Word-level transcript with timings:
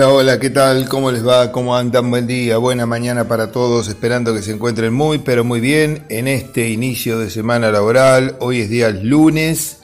Hola, 0.00 0.12
hola, 0.14 0.40
¿qué 0.40 0.48
tal? 0.48 0.88
¿Cómo 0.88 1.10
les 1.10 1.28
va? 1.28 1.52
¿Cómo 1.52 1.76
andan? 1.76 2.08
Buen 2.08 2.26
día, 2.26 2.56
buena 2.56 2.86
mañana 2.86 3.28
para 3.28 3.52
todos, 3.52 3.86
esperando 3.88 4.32
que 4.32 4.40
se 4.40 4.50
encuentren 4.50 4.94
muy, 4.94 5.18
pero 5.18 5.44
muy 5.44 5.60
bien 5.60 6.06
en 6.08 6.26
este 6.26 6.70
inicio 6.70 7.18
de 7.18 7.28
semana 7.28 7.70
laboral. 7.70 8.34
Hoy 8.40 8.62
es 8.62 8.70
día 8.70 8.88
lunes 8.88 9.80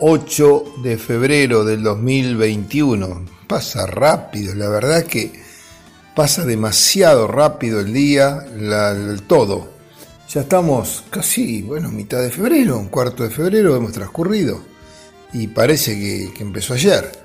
8 0.00 0.64
de 0.82 0.98
febrero 0.98 1.64
del 1.64 1.82
2021. 1.82 3.24
Pasa 3.48 3.86
rápido, 3.86 4.54
la 4.54 4.68
verdad 4.68 4.98
es 4.98 5.04
que 5.04 5.32
pasa 6.14 6.44
demasiado 6.44 7.26
rápido 7.26 7.80
el 7.80 7.94
día, 7.94 8.44
el 8.54 9.22
todo. 9.22 9.70
Ya 10.28 10.42
estamos 10.42 11.04
casi, 11.08 11.62
bueno, 11.62 11.90
mitad 11.90 12.20
de 12.20 12.30
febrero, 12.30 12.76
un 12.76 12.88
cuarto 12.88 13.22
de 13.22 13.30
febrero 13.30 13.74
hemos 13.74 13.92
transcurrido 13.92 14.60
y 15.32 15.46
parece 15.46 15.98
que, 15.98 16.34
que 16.36 16.42
empezó 16.42 16.74
ayer. 16.74 17.23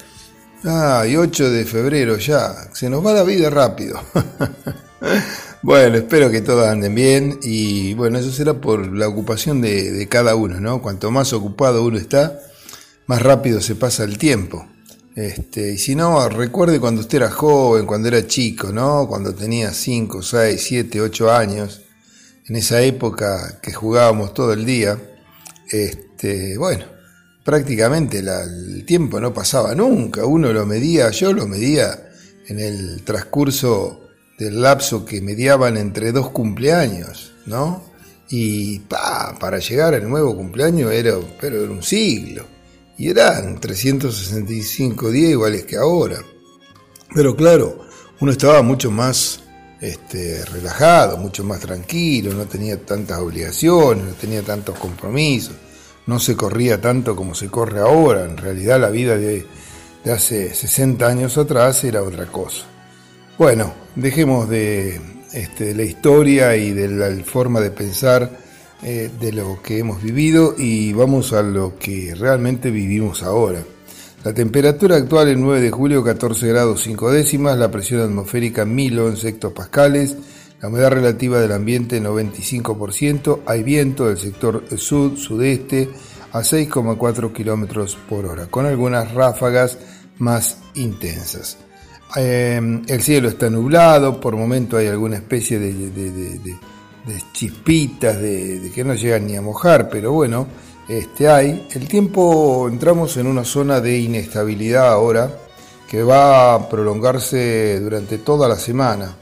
Ah, 0.66 1.06
y 1.08 1.16
8 1.16 1.52
de 1.52 1.66
febrero 1.66 2.18
ya. 2.18 2.70
Se 2.74 2.90
nos 2.90 3.06
va 3.06 3.14
la 3.14 3.24
vida 3.24 3.50
rápido. 3.50 4.02
bueno, 5.62 5.98
espero 5.98 6.30
que 6.30 6.42
todos 6.42 6.68
anden 6.68 6.94
bien 6.94 7.40
y 7.42 7.94
bueno, 7.94 8.20
eso 8.20 8.32
será 8.32 8.54
por 8.54 8.94
la 8.94 9.08
ocupación 9.08 9.62
de, 9.62 10.06
cada 10.10 10.36
uno, 10.36 10.60
¿no? 10.60 10.82
Cuanto 10.82 11.12
más 11.12 11.32
ocupado 11.32 11.86
uno 11.86 11.98
está, 11.98 12.40
más 13.08 13.22
rápido 13.22 13.62
se 13.62 13.76
pasa 13.76 14.04
el 14.04 14.18
tiempo. 14.18 14.68
Este, 15.16 15.74
y 15.74 15.78
si 15.78 15.96
no, 15.96 16.28
recuerde 16.28 16.80
cuando 16.80 17.02
usted 17.02 17.18
era 17.18 17.32
joven, 17.32 17.86
cuando 17.86 18.10
era 18.10 18.28
chico, 18.28 18.72
¿no? 18.74 19.08
Cuando 19.08 19.34
tenía 19.34 19.74
5, 19.74 20.22
6, 20.22 20.62
7, 20.62 21.02
8 21.02 21.32
años, 21.32 21.82
en 22.48 22.56
esa 22.58 22.82
época 22.82 23.60
que 23.62 23.72
jugábamos 23.72 24.34
todo 24.34 24.54
el 24.54 24.66
día, 24.66 24.98
este, 25.70 26.58
bueno, 26.58 26.86
prácticamente 27.50 28.20
el 28.20 28.86
tiempo 28.86 29.20
no 29.20 29.34
pasaba 29.34 29.74
nunca, 29.74 30.24
uno 30.24 30.54
lo 30.54 30.68
medía, 30.68 31.10
yo 31.10 31.34
lo 31.34 31.48
medía 31.48 32.12
en 32.48 32.60
el 32.60 33.02
transcurso 33.02 34.02
del 34.38 34.62
lapso 34.62 35.04
que 35.04 35.20
mediaban 35.20 35.76
entre 35.76 36.12
dos 36.12 36.30
cumpleaños, 36.30 37.34
¿no? 37.48 37.86
Y 38.30 38.78
para 38.82 39.58
llegar 39.58 39.96
al 39.96 40.08
nuevo 40.08 40.36
cumpleaños 40.36 40.92
era, 40.92 41.16
pero 41.42 41.64
era 41.64 41.72
un 41.72 41.82
siglo, 41.82 42.46
y 43.00 43.10
eran 43.10 43.60
365 43.60 45.10
días 45.10 45.32
iguales 45.32 45.66
que 45.66 45.78
ahora. 45.78 46.22
Pero 47.16 47.36
claro, 47.36 47.80
uno 48.20 48.32
estaba 48.32 48.62
mucho 48.62 48.92
más 48.92 49.40
este, 49.82 50.46
relajado, 50.46 51.18
mucho 51.18 51.44
más 51.44 51.62
tranquilo, 51.62 52.32
no 52.32 52.46
tenía 52.46 52.80
tantas 52.80 53.18
obligaciones, 53.18 54.06
no 54.06 54.14
tenía 54.14 54.44
tantos 54.44 54.78
compromisos 54.78 55.56
no 56.10 56.18
se 56.18 56.36
corría 56.36 56.82
tanto 56.82 57.16
como 57.16 57.36
se 57.36 57.50
corre 57.50 57.82
ahora. 57.82 58.26
En 58.26 58.36
realidad 58.36 58.82
la 58.82 58.90
vida 58.90 59.16
de, 59.16 59.46
hace 60.12 60.56
60 60.56 61.06
años 61.06 61.38
atrás 61.38 61.84
era 61.84 62.02
otra 62.02 62.26
cosa. 62.26 62.66
Bueno, 63.38 63.72
dejemos 63.96 64.50
de, 64.50 65.00
este, 65.34 65.76
la 65.76 65.84
historia 65.84 66.56
y 66.56 66.72
de 66.72 66.88
la 66.88 67.24
forma 67.24 67.60
de 67.60 67.70
pensar 67.70 68.28
eh, 68.82 69.12
de 69.20 69.32
lo 69.32 69.62
que 69.62 69.78
hemos 69.78 70.02
vivido 70.02 70.56
y 70.58 70.94
vamos 70.94 71.32
a 71.32 71.44
lo 71.44 71.78
que 71.78 72.16
realmente 72.16 72.72
vivimos 72.72 73.22
ahora. 73.22 73.64
La 74.24 74.34
temperatura 74.34 74.96
actual 74.96 75.28
en 75.30 75.42
9 75.42 75.62
de 75.62 75.70
julio 75.70 76.04
14 76.04 76.48
grados 76.48 76.82
5 76.82 77.12
décimas, 77.12 77.56
la 77.56 77.70
presión 77.70 78.02
atmosférica 78.02 78.66
1011 78.66 79.30
hectopascales, 79.30 80.18
la 80.62 80.68
humedad 80.68 80.92
relativa 80.92 81.40
del 81.40 81.52
ambiente 81.52 82.02
95%, 82.02 83.42
hay 83.46 83.64
viento 83.64 84.08
del 84.08 84.18
sector 84.18 84.64
sud-sudeste 84.78 85.90
a 86.34 86.40
6,4 86.40 87.32
kilómetros 87.32 87.98
por 88.08 88.26
hora, 88.26 88.48
con 88.48 88.66
algunas 88.66 89.14
ráfagas 89.14 89.78
más 90.18 90.58
intensas. 90.76 91.58
Em, 92.16 92.84
el 92.88 93.02
cielo 93.02 93.30
está 93.30 93.50
nublado, 93.50 94.20
por 94.20 94.36
momento 94.36 94.78
hay 94.78 94.88
alguna 94.88 95.18
especie 95.18 95.60
de, 95.60 95.92
de, 95.92 96.58
chispitas 97.34 98.20
de, 98.20 98.72
que 98.74 98.84
no 98.84 98.96
llegan 98.96 99.28
ni 99.28 99.36
a 99.36 99.42
mojar, 99.42 99.90
pero 99.90 100.12
bueno, 100.12 100.48
este 100.88 101.30
hay. 101.30 101.68
El 101.72 101.88
tiempo, 101.88 102.68
entramos 102.68 103.16
en 103.18 103.28
una 103.28 103.44
zona 103.44 103.80
de 103.80 103.98
inestabilidad 103.98 104.92
ahora 104.92 105.32
que 105.88 106.04
va 106.04 106.54
a 106.56 106.70
prolongarse 106.70 107.80
durante 107.80 108.20
toda 108.20 108.48
la 108.48 108.56
semana. 108.56 109.16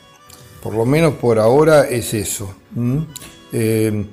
Por 0.67 0.75
lo 0.75 0.85
menos 0.85 1.13
por 1.13 1.39
ahora 1.39 1.87
es 1.87 2.13
eso. 2.13 2.53
Eh, 3.53 4.05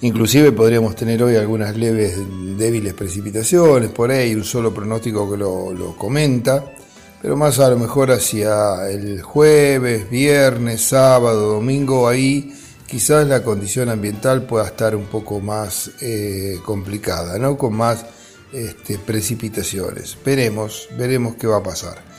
inclusive 0.00 0.50
podríamos 0.50 0.96
tener 0.96 1.22
hoy 1.22 1.36
algunas 1.36 1.76
leves, 1.76 2.16
débiles 2.56 2.94
precipitaciones, 2.94 3.90
por 3.90 4.10
ahí 4.10 4.34
un 4.34 4.42
solo 4.42 4.72
pronóstico 4.72 5.30
que 5.30 5.36
lo, 5.36 5.94
comenta, 5.98 6.72
pero 7.20 7.36
más 7.36 7.58
a 7.58 7.68
lo 7.68 7.76
mejor 7.76 8.12
hacia 8.12 8.88
el 8.88 9.20
jueves, 9.20 10.08
viernes, 10.08 10.80
sábado, 10.80 11.56
domingo, 11.56 12.08
ahí 12.08 12.50
quizás 12.86 13.28
la 13.28 13.42
condición 13.42 13.90
ambiental 13.90 14.46
pueda 14.46 14.68
estar 14.68 14.96
un 14.96 15.04
poco 15.04 15.38
más 15.38 15.90
eh, 16.00 16.60
complicada, 16.64 17.38
¿no? 17.38 17.58
con 17.58 17.74
más 17.74 18.06
este, 18.54 18.96
precipitaciones. 18.96 20.16
Veremos, 20.24 20.88
veremos 20.96 21.34
qué 21.34 21.46
va 21.46 21.58
a 21.58 21.62
pasar. 21.62 22.09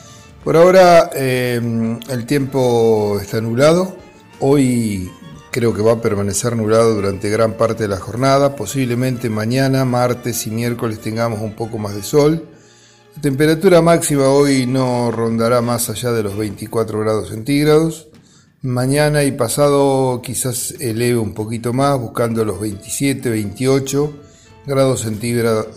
Por 0.44 0.56
ahora 0.56 1.10
em, 1.14 2.00
el 2.08 2.26
tiempo 2.26 3.18
está 3.20 3.40
nublado. 3.40 3.96
Hoy 4.40 5.08
creo 5.52 5.72
que 5.72 5.82
va 5.82 5.92
a 5.92 6.00
permanecer 6.00 6.56
nublado 6.56 6.94
durante 6.96 7.30
gran 7.30 7.52
parte 7.52 7.84
de 7.84 7.88
la 7.88 8.00
jornada. 8.00 8.56
Posiblemente 8.56 9.30
mañana, 9.30 9.84
martes 9.84 10.44
y 10.48 10.50
miércoles 10.50 11.00
tengamos 11.00 11.40
un 11.40 11.54
poco 11.54 11.78
más 11.78 11.94
de 11.94 12.02
sol. 12.02 12.48
La 13.14 13.22
temperatura 13.22 13.82
máxima 13.82 14.30
hoy 14.30 14.66
no 14.66 15.12
rondará 15.12 15.60
más 15.60 15.88
allá 15.90 16.10
de 16.10 16.24
los 16.24 16.36
24 16.36 16.98
grados 16.98 17.28
centígrados. 17.28 18.08
Mañana 18.62 19.22
y 19.22 19.30
pasado 19.30 20.22
quizás 20.22 20.74
eleve 20.80 21.18
un 21.18 21.34
poquito 21.34 21.72
más, 21.72 22.00
buscando 22.00 22.44
los 22.44 22.58
27, 22.60 23.30
28 23.30 24.12
grados 24.66 25.02
centígrados 25.02 25.68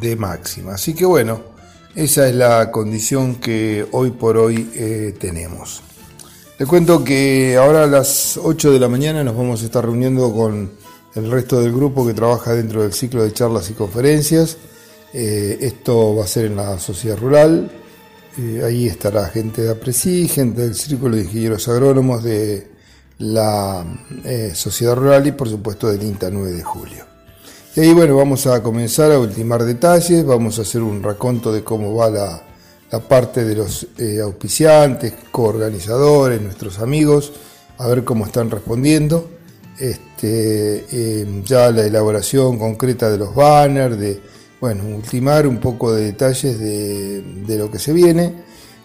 de 0.00 0.16
máxima. 0.16 0.74
Así 0.74 0.94
que 0.94 1.04
bueno, 1.04 1.55
esa 1.96 2.28
es 2.28 2.34
la 2.34 2.70
condición 2.70 3.36
que 3.36 3.86
hoy 3.90 4.10
por 4.10 4.36
hoy 4.36 4.70
eh, 4.74 5.14
tenemos. 5.18 5.82
Les 6.58 6.68
cuento 6.68 7.02
que 7.02 7.56
ahora 7.56 7.84
a 7.84 7.86
las 7.86 8.36
8 8.36 8.70
de 8.70 8.78
la 8.78 8.88
mañana 8.88 9.24
nos 9.24 9.34
vamos 9.34 9.62
a 9.62 9.64
estar 9.64 9.82
reuniendo 9.82 10.30
con 10.32 10.70
el 11.14 11.30
resto 11.30 11.58
del 11.60 11.72
grupo 11.72 12.06
que 12.06 12.12
trabaja 12.12 12.52
dentro 12.52 12.82
del 12.82 12.92
ciclo 12.92 13.24
de 13.24 13.32
charlas 13.32 13.70
y 13.70 13.72
conferencias. 13.72 14.58
Eh, 15.14 15.56
esto 15.62 16.14
va 16.14 16.24
a 16.24 16.26
ser 16.26 16.44
en 16.46 16.56
la 16.56 16.78
sociedad 16.78 17.16
rural. 17.16 17.70
Eh, 18.38 18.62
ahí 18.62 18.86
estará 18.86 19.26
gente 19.30 19.62
de 19.62 19.70
APRESI, 19.70 20.28
gente 20.28 20.62
del 20.62 20.74
Círculo 20.74 21.16
de 21.16 21.22
Ingenieros 21.22 21.66
Agrónomos 21.66 22.22
de 22.22 22.68
la 23.18 23.86
sociedad 24.52 24.94
rural 24.94 25.26
y 25.26 25.32
por 25.32 25.48
supuesto 25.48 25.88
del 25.88 26.02
INTA 26.02 26.28
9 26.30 26.52
de 26.52 26.62
julio. 26.62 27.15
Y 27.76 27.80
ahí, 27.80 27.92
bueno, 27.92 28.16
vamos 28.16 28.46
a 28.46 28.62
comenzar 28.62 29.12
a 29.12 29.18
ultimar 29.18 29.62
detalles, 29.62 30.24
vamos 30.24 30.58
a 30.58 30.62
hacer 30.62 30.82
un 30.82 31.02
raconto 31.02 31.52
de 31.52 31.62
cómo 31.62 31.94
va 31.94 32.08
la, 32.08 32.42
parte 33.06 33.44
de 33.44 33.54
los 33.54 33.86
eh, 33.98 34.18
auspiciantes, 34.22 35.12
coorganizadores, 35.30 36.40
nuestros 36.40 36.78
amigos, 36.78 37.34
a 37.76 37.86
ver 37.86 38.02
cómo 38.02 38.24
están 38.24 38.50
respondiendo. 38.50 39.28
Este, 39.78 41.20
em, 41.20 41.44
ya 41.44 41.70
la 41.70 41.82
elaboración 41.82 42.58
concreta 42.58 43.10
de 43.10 43.18
los 43.18 43.34
banners, 43.34 43.98
de, 43.98 44.22
bueno, 44.58 44.84
ultimar 44.96 45.46
un 45.46 45.58
poco 45.58 45.92
de 45.92 46.06
detalles 46.06 46.58
de, 46.58 47.20
de 47.20 47.58
lo 47.58 47.70
que 47.70 47.78
se 47.78 47.92
viene. 47.92 48.36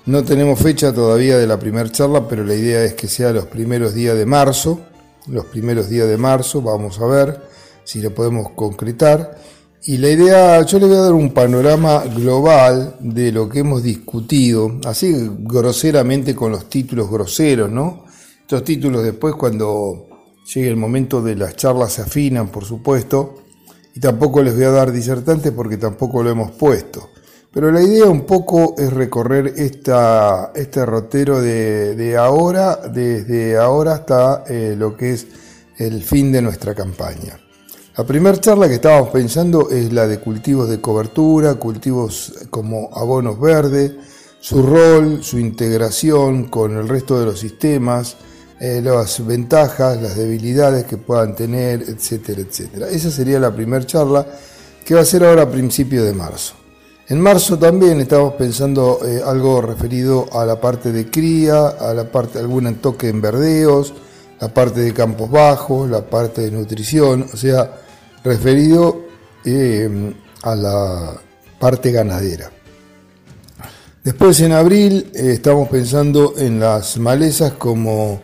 No 0.05 0.25
tenemos 0.25 0.59
fecha 0.59 0.91
todavía 0.91 1.37
de 1.37 1.47
la 1.47 1.57
primera 1.57 1.89
charla, 1.89 2.27
pero 2.27 2.43
la 2.43 2.55
idea 2.55 2.83
es 2.83 2.95
que 2.95 3.07
sea 3.07 3.31
los 3.31 3.45
primeros 3.45 3.93
días 3.93 4.17
de 4.17 4.25
marzo. 4.25 4.81
Los 5.27 5.45
primeros 5.45 5.87
días 5.87 6.09
de 6.09 6.17
marzo, 6.17 6.61
vamos 6.61 6.99
a 6.99 7.05
ver 7.05 7.50
si 7.91 8.01
lo 8.01 8.15
podemos 8.15 8.51
concretar. 8.51 9.37
Y 9.83 9.97
la 9.97 10.09
idea, 10.09 10.61
yo 10.61 10.79
le 10.79 10.85
voy 10.85 10.95
a 10.95 11.01
dar 11.01 11.13
un 11.13 11.33
panorama 11.33 12.05
global 12.05 12.95
de 13.01 13.33
lo 13.33 13.49
que 13.49 13.59
hemos 13.59 13.83
discutido, 13.83 14.79
así 14.85 15.13
groseramente 15.39 16.33
con 16.33 16.53
los 16.53 16.69
títulos 16.69 17.11
groseros, 17.11 17.69
¿no? 17.69 18.05
Estos 18.39 18.63
títulos 18.63 19.03
después 19.03 19.35
cuando 19.35 20.07
llegue 20.53 20.69
el 20.69 20.77
momento 20.77 21.21
de 21.21 21.35
las 21.35 21.57
charlas 21.57 21.93
se 21.93 22.03
afinan, 22.03 22.47
por 22.47 22.63
supuesto, 22.63 23.35
y 23.93 23.99
tampoco 23.99 24.41
les 24.41 24.55
voy 24.55 24.65
a 24.65 24.71
dar 24.71 24.93
disertantes 24.93 25.51
porque 25.51 25.75
tampoco 25.75 26.23
lo 26.23 26.29
hemos 26.29 26.51
puesto. 26.51 27.09
Pero 27.51 27.71
la 27.71 27.81
idea 27.81 28.05
un 28.05 28.21
poco 28.21 28.75
es 28.77 28.93
recorrer 28.93 29.55
esta, 29.57 30.53
este 30.55 30.85
rotero 30.85 31.41
de, 31.41 32.15
ahora, 32.17 32.77
desde 32.77 33.57
ahora 33.57 33.95
hasta 33.95 34.45
eh, 34.47 34.75
lo 34.77 34.95
que 34.95 35.11
es 35.11 35.27
el 35.77 36.01
fin 36.03 36.31
de 36.31 36.41
nuestra 36.41 36.73
campaña. 36.73 37.37
La 37.97 38.05
primera 38.05 38.39
charla 38.39 38.69
que 38.69 38.75
estábamos 38.75 39.09
pensando 39.09 39.69
es 39.69 39.91
la 39.91 40.07
de 40.07 40.19
cultivos 40.19 40.69
de 40.69 40.79
cobertura, 40.79 41.55
cultivos 41.55 42.33
como 42.49 42.89
abonos 42.93 43.37
verdes, 43.37 43.91
su 44.39 44.63
rol, 44.63 45.21
su 45.21 45.37
integración 45.37 46.45
con 46.45 46.77
el 46.77 46.87
resto 46.87 47.19
de 47.19 47.25
los 47.25 47.37
sistemas, 47.37 48.15
eh, 48.61 48.79
las 48.81 49.25
ventajas, 49.25 50.01
las 50.01 50.15
debilidades 50.15 50.85
que 50.85 50.95
puedan 50.95 51.35
tener, 51.35 51.81
etcétera, 51.81 52.39
etcétera. 52.39 52.87
Esa 52.87 53.11
sería 53.11 53.41
la 53.41 53.53
primera 53.53 53.85
charla 53.85 54.25
que 54.85 54.95
va 54.95 55.01
a 55.01 55.05
ser 55.05 55.25
ahora 55.25 55.41
a 55.41 55.51
principios 55.51 56.05
de 56.05 56.13
marzo. 56.13 56.53
En 57.09 57.19
marzo 57.19 57.59
también 57.59 57.99
estamos 57.99 58.35
pensando 58.35 59.01
eh, 59.05 59.21
algo 59.25 59.61
referido 59.61 60.29
a 60.31 60.45
la 60.45 60.61
parte 60.61 60.93
de 60.93 61.11
cría, 61.11 61.67
a 61.67 61.93
la 61.93 62.09
parte, 62.09 62.39
algún 62.39 62.73
toque 62.75 63.09
en 63.09 63.19
verdeos, 63.19 63.93
la 64.39 64.47
parte 64.47 64.79
de 64.79 64.93
campos 64.93 65.29
bajos, 65.29 65.89
la 65.89 66.01
parte 66.01 66.41
de 66.41 66.51
nutrición, 66.51 67.27
o 67.33 67.35
sea, 67.35 67.80
referido 68.23 69.01
eh, 69.45 70.13
a 70.43 70.55
la 70.55 71.21
parte 71.59 71.91
ganadera. 71.91 72.51
Después 74.03 74.39
en 74.41 74.51
abril 74.51 75.11
eh, 75.13 75.31
estamos 75.33 75.69
pensando 75.69 76.33
en 76.37 76.59
las 76.59 76.97
malezas 76.97 77.53
como, 77.53 78.21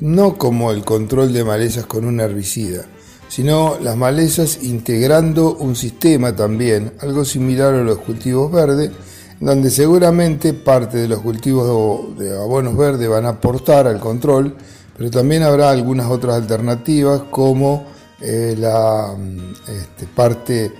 no 0.00 0.38
como 0.38 0.70
el 0.70 0.84
control 0.84 1.32
de 1.32 1.42
malezas 1.42 1.86
con 1.86 2.04
un 2.04 2.20
herbicida, 2.20 2.84
sino 3.28 3.76
las 3.80 3.96
malezas 3.96 4.62
integrando 4.62 5.54
un 5.56 5.76
sistema 5.76 6.34
también, 6.34 6.92
algo 7.00 7.24
similar 7.24 7.74
a 7.74 7.82
los 7.82 7.98
cultivos 7.98 8.50
verdes, 8.50 8.90
donde 9.40 9.70
seguramente 9.70 10.52
parte 10.52 10.98
de 10.98 11.08
los 11.08 11.20
cultivos 11.20 12.18
de 12.18 12.36
abonos 12.36 12.76
verdes 12.76 13.08
van 13.08 13.24
a 13.24 13.30
aportar 13.30 13.86
al 13.86 13.98
control, 13.98 14.54
pero 14.96 15.10
también 15.10 15.42
habrá 15.42 15.70
algunas 15.70 16.10
otras 16.10 16.36
alternativas 16.36 17.22
como 17.30 17.86
eh, 18.20 18.54
la 18.58 19.16
este, 19.68 20.06
parte, 20.06 20.72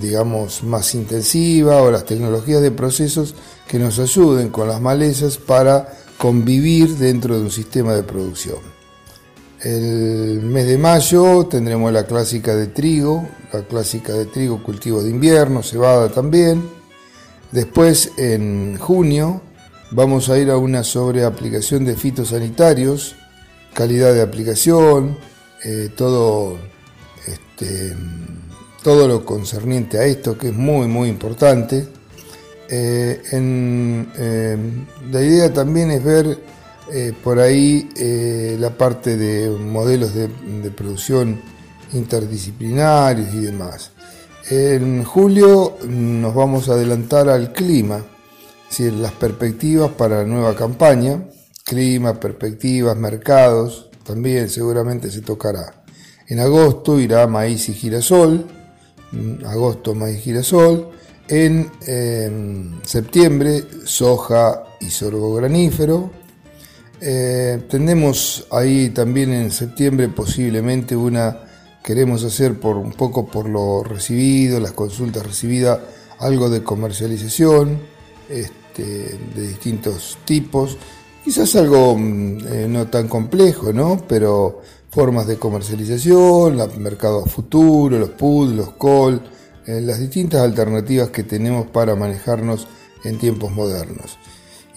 digamos, 0.00 0.62
más 0.62 0.94
intensiva 0.94 1.82
o 1.82 1.90
las 1.90 2.04
tecnologías 2.04 2.62
de 2.62 2.70
procesos 2.70 3.34
que 3.68 3.78
nos 3.78 3.98
ayuden 3.98 4.48
con 4.48 4.68
las 4.68 4.80
malezas 4.80 5.36
para 5.36 5.92
convivir 6.16 6.96
dentro 6.96 7.36
de 7.36 7.42
un 7.42 7.50
sistema 7.50 7.94
de 7.94 8.02
producción. 8.02 8.58
El 9.62 10.40
mes 10.42 10.66
de 10.66 10.78
mayo 10.78 11.46
tendremos 11.46 11.92
la 11.92 12.04
clásica 12.04 12.54
de 12.56 12.68
trigo, 12.68 13.28
la 13.52 13.60
clásica 13.62 14.14
de 14.14 14.24
trigo, 14.24 14.62
cultivo 14.62 15.02
de 15.02 15.10
invierno, 15.10 15.62
cebada 15.62 16.08
también. 16.08 16.66
Después, 17.52 18.12
en 18.16 18.78
junio, 18.78 19.42
vamos 19.90 20.30
a 20.30 20.38
ir 20.38 20.50
a 20.50 20.56
una 20.56 20.82
sobreaplicación 20.82 21.84
de 21.84 21.94
fitosanitarios, 21.94 23.16
calidad 23.74 24.14
de 24.14 24.22
aplicación, 24.22 25.18
eh, 25.64 25.90
todo, 25.96 26.58
este, 27.26 27.94
todo 28.82 29.08
lo 29.08 29.24
concerniente 29.24 29.98
a 29.98 30.04
esto, 30.04 30.36
que 30.36 30.48
es 30.48 30.54
muy, 30.54 30.86
muy 30.86 31.08
importante. 31.08 31.86
Eh, 32.72 33.20
eh, 33.32 34.56
la 35.10 35.22
idea 35.22 35.52
también 35.52 35.90
es 35.90 36.04
ver 36.04 36.38
eh, 36.92 37.12
por 37.22 37.40
ahí 37.40 37.88
la 38.58 38.70
parte 38.70 39.16
de 39.16 39.50
modelos 39.50 40.14
de, 40.14 40.28
producción 40.70 41.40
interdisciplinarios 41.92 43.34
y 43.34 43.40
demás. 43.40 43.90
En 44.50 45.02
julio 45.04 45.78
nos 45.88 46.34
vamos 46.34 46.68
a 46.68 46.74
adelantar 46.74 47.28
al 47.28 47.52
clima, 47.52 48.04
es 48.70 48.80
las 48.80 49.12
perspectivas 49.12 49.90
para 49.90 50.18
la 50.18 50.24
nueva 50.24 50.54
campaña, 50.54 51.24
clima, 51.64 52.20
perspectivas, 52.20 52.96
mercados, 52.96 53.89
también 54.10 54.48
seguramente 54.48 55.08
se 55.08 55.20
tocará. 55.20 55.84
En 56.26 56.40
agosto 56.40 56.98
irá 56.98 57.28
maíz 57.28 57.68
y 57.68 57.74
girasol, 57.74 58.44
mm, 59.12 59.44
agosto 59.46 59.94
maíz 59.94 60.18
y 60.18 60.22
girasol. 60.22 60.90
En 61.28 61.70
em, 61.86 62.82
septiembre 62.82 63.62
soja 63.84 64.64
y 64.80 64.90
sorgo 64.90 65.34
granífero. 65.34 66.10
Eh, 67.00 67.62
tenemos 67.70 68.46
ahí 68.50 68.90
también 68.90 69.32
en 69.32 69.52
septiembre 69.52 70.08
posiblemente 70.08 70.96
una, 70.96 71.44
queremos 71.84 72.24
hacer 72.24 72.58
por 72.58 72.76
un 72.76 72.92
poco 72.92 73.26
por 73.26 73.48
lo 73.48 73.84
recibido, 73.84 74.58
las 74.58 74.72
consultas 74.72 75.24
recibidas, 75.24 75.78
algo 76.18 76.50
de 76.50 76.64
comercialización 76.64 77.78
este, 78.28 79.18
de 79.36 79.46
distintos 79.46 80.18
tipos, 80.24 80.76
quizás 81.30 81.54
algo 81.54 81.96
mm, 81.96 82.38
eh, 82.48 82.66
no 82.68 82.88
tan 82.88 83.06
complejo, 83.06 83.72
¿no? 83.72 84.04
Pero 84.08 84.62
formas 84.90 85.28
de 85.28 85.36
comercialización, 85.36 86.58
el 86.58 86.80
mercado 86.80 87.24
futuro, 87.24 88.00
los 88.00 88.10
PUD, 88.10 88.54
los 88.54 88.70
call, 88.70 89.22
eh, 89.64 89.80
las 89.80 90.00
distintas 90.00 90.40
alternativas 90.42 91.10
que 91.10 91.22
tenemos 91.22 91.68
para 91.68 91.94
manejarnos 91.94 92.66
en 93.04 93.16
tiempos 93.18 93.52
modernos. 93.52 94.18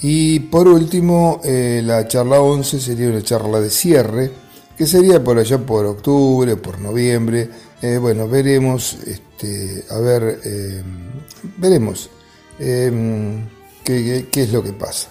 Y 0.04 0.42
por 0.42 0.68
último, 0.68 1.42
eh, 1.44 1.82
la 1.84 2.08
charla 2.08 2.40
11 2.40 2.80
sería 2.80 3.08
una 3.08 3.24
charla 3.24 3.60
de 3.60 3.72
cierre, 3.72 4.30
que 4.78 4.86
sería 4.86 5.24
por 5.24 5.40
allá 5.40 5.58
por 5.58 5.88
octubre, 5.88 6.56
por 6.56 6.80
noviembre. 6.80 7.50
Bueno, 8.00 8.30
veremos, 8.30 8.98
este, 9.08 9.84
a 9.90 9.98
ver, 9.98 10.40
veremos 11.58 12.10
qué, 13.84 14.28
es 14.32 14.54
lo 14.54 14.64
que 14.64 14.72
pasa. 14.72 15.10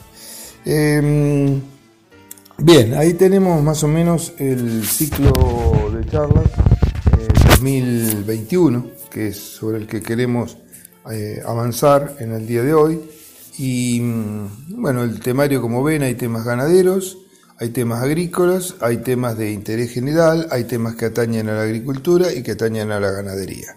Bien, 2.59 2.95
ahí 2.95 3.15
tenemos 3.15 3.63
más 3.63 3.83
o 3.83 3.89
menos 3.89 4.33
el 4.39 4.85
ciclo 4.85 5.91
de 5.93 6.07
charlas 6.09 6.47
2021, 7.49 8.87
que 9.11 9.29
es 9.29 9.39
sobre 9.39 9.79
el 9.79 9.87
que 9.87 10.01
queremos 10.01 10.57
avanzar 11.45 12.17
en 12.21 12.33
el 12.33 12.47
día 12.47 12.63
de 12.63 12.75
hoy. 12.75 13.01
Y 13.59 14.01
mm, 14.01 14.81
bueno, 14.81 15.03
el 15.03 15.21
temario 15.21 15.61
como 15.61 15.83
ven, 15.83 16.03
hay 16.03 16.15
temas 16.15 16.45
ganaderos, 16.45 17.19
hay 17.59 17.71
temas 17.71 18.03
agrícolas, 18.03 18.77
hay 18.81 18.99
temas 18.99 19.37
de 19.37 19.53
interés 19.53 19.93
general, 19.93 20.49
hay 20.51 20.65
temas 20.65 20.97
que 20.97 21.07
atañen 21.07 21.49
a 21.49 21.55
la 21.55 21.63
agricultura 21.63 22.33
y 22.33 22.43
que 22.43 22.53
atañen 22.53 22.91
a 22.91 23.01
la 23.01 23.11
ganadería. 23.11 23.77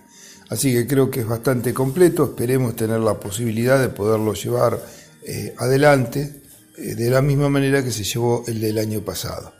Así 0.50 0.74
que 0.74 0.88
creo 0.88 1.10
que 1.10 1.22
es 1.22 1.28
bastante 1.28 1.74
completo, 1.74 2.26
esperemos 2.26 2.76
tener 2.76 3.00
la 3.00 3.20
posibilidad 3.20 3.80
de 3.80 3.90
poderlo 3.90 4.34
llevar 4.34 4.80
eh, 5.24 5.54
adelante 5.58 6.22
eh, 6.22 6.45
de 6.78 7.10
la 7.10 7.22
misma 7.22 7.50
manera 7.50 7.84
que 7.84 7.92
se 7.92 8.04
llevó 8.04 8.44
el 8.48 8.60
del 8.60 8.78
año 8.78 9.02
pasado. 9.02 9.54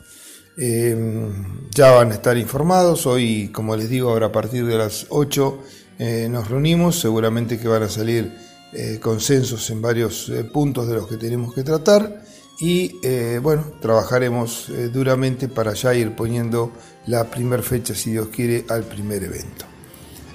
Em, 0.58 1.68
ya 1.70 1.90
van 1.90 2.12
a 2.12 2.14
estar 2.14 2.36
informados, 2.38 3.06
hoy 3.06 3.48
como 3.52 3.76
les 3.76 3.90
digo, 3.90 4.10
ahora 4.10 4.26
a 4.26 4.32
partir 4.32 4.64
de 4.64 4.78
las 4.78 5.06
8 5.10 5.62
eh, 5.98 6.28
nos 6.30 6.48
reunimos, 6.48 6.98
seguramente 6.98 7.58
que 7.58 7.68
van 7.68 7.82
a 7.82 7.88
salir 7.88 8.32
eh, 8.72 8.98
consensos 9.00 9.70
en 9.70 9.80
varios 9.80 10.28
eh, 10.28 10.44
puntos 10.44 10.88
de 10.88 10.94
los 10.96 11.06
que 11.06 11.16
tenemos 11.16 11.54
que 11.54 11.62
tratar 11.62 12.22
y 12.58 12.98
eh, 13.02 13.38
bueno, 13.42 13.64
trabajaremos 13.80 14.70
duramente 14.92 15.48
para 15.48 15.72
ya 15.72 15.94
ir 15.94 16.16
poniendo 16.16 16.72
la 17.06 17.30
primer 17.30 17.62
fecha, 17.62 17.94
si 17.94 18.10
Dios 18.10 18.28
quiere, 18.28 18.64
al 18.68 18.82
primer 18.82 19.22
evento. 19.22 19.64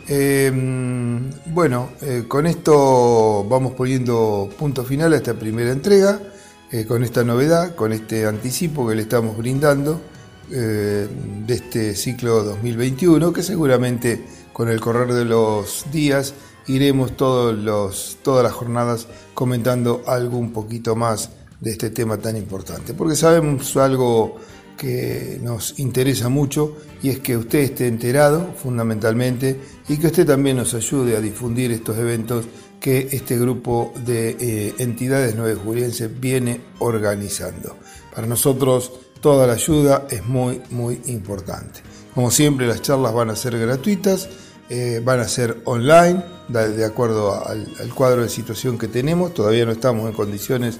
Em, 0.07 1.29
bueno, 1.47 1.89
con 2.27 2.47
esto 2.47 3.45
vamos 3.47 3.73
poniendo 3.73 4.49
punto 4.57 4.83
final 4.83 5.13
a 5.13 5.17
esta 5.17 5.33
primera 5.33 5.71
entrega, 5.71 6.19
con 6.87 7.03
esta 7.03 7.23
novedad, 7.23 7.75
con 7.75 7.91
este 7.91 8.25
anticipo 8.25 8.87
que 8.87 8.95
le 8.95 9.01
estamos 9.01 9.37
brindando 9.37 10.01
de 10.49 11.53
este 11.53 11.95
ciclo 11.95 12.43
2021, 12.43 13.33
que 13.33 13.43
seguramente 13.43 14.25
con 14.53 14.69
el 14.69 14.79
correr 14.79 15.13
de 15.13 15.25
los 15.25 15.85
días 15.91 16.33
iremos 16.67 17.15
todos 17.17 17.57
los, 17.57 18.17
todas 18.23 18.43
las 18.43 18.53
jornadas 18.53 19.07
comentando 19.33 20.03
algo 20.07 20.37
un 20.37 20.53
poquito 20.53 20.95
más 20.95 21.29
de 21.59 21.71
este 21.71 21.89
tema 21.89 22.17
tan 22.17 22.37
importante, 22.37 22.93
porque 22.93 23.15
sabemos 23.15 23.75
algo 23.77 24.37
que 24.77 25.39
nos 25.43 25.79
interesa 25.79 26.27
mucho 26.27 26.75
y 27.03 27.09
es 27.09 27.19
que 27.19 27.37
usted 27.37 27.59
esté 27.59 27.87
enterado 27.87 28.53
fundamentalmente 28.55 29.59
y 29.87 29.97
que 29.97 30.07
usted 30.07 30.25
también 30.25 30.57
nos 30.57 30.73
ayude 30.73 31.15
a 31.15 31.21
difundir 31.21 31.71
estos 31.71 31.97
eventos 31.97 32.45
que 32.81 33.07
este 33.11 33.37
grupo 33.37 33.93
de 34.05 34.35
eh, 34.39 34.75
entidades 34.79 35.35
nueve 35.37 35.55
jurienses 35.55 36.09
viene 36.19 36.59
organizando. 36.79 37.77
Para 38.13 38.27
nosotros 38.27 38.91
toda 39.21 39.47
la 39.47 39.53
ayuda 39.53 40.07
es 40.09 40.25
muy 40.25 40.61
muy 40.71 40.99
importante. 41.05 41.81
Como 42.13 42.31
siempre 42.31 42.67
las 42.67 42.81
charlas 42.81 43.13
van 43.13 43.29
a 43.29 43.35
ser 43.37 43.57
gratuitas, 43.57 44.27
eh, 44.69 45.01
van 45.03 45.19
a 45.21 45.27
ser 45.27 45.61
online 45.65 46.23
de 46.49 46.85
acuerdo 46.85 47.45
al, 47.47 47.67
cuadro 47.93 48.23
de 48.23 48.29
situación 48.29 48.77
que 48.77 48.87
tenemos. 48.87 49.33
Todavía 49.33 49.65
no 49.65 49.71
estamos 49.71 50.09
en 50.09 50.13
condiciones 50.13 50.79